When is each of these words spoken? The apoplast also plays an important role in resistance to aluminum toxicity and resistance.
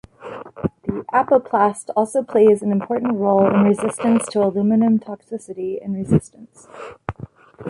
The 0.87 1.05
apoplast 1.13 1.91
also 1.95 2.23
plays 2.23 2.63
an 2.63 2.71
important 2.71 3.19
role 3.19 3.45
in 3.47 3.61
resistance 3.65 4.25
to 4.29 4.41
aluminum 4.43 4.97
toxicity 4.97 5.77
and 5.79 5.93
resistance. 5.95 6.67